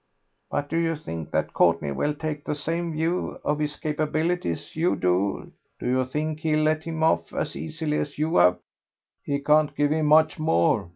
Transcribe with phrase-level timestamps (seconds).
[0.49, 4.75] "But do you think that Courtney will take the same view of his capabilities as
[4.75, 8.57] you do do you think he'll let him off as easily as you have?"
[9.23, 10.89] "He can't give him much more....